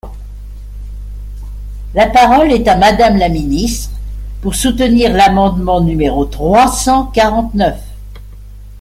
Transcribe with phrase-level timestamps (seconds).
[1.93, 3.93] La parole est à Madame la ministre,
[4.41, 7.79] pour soutenir l’amendement numéro trois cent quarante-neuf.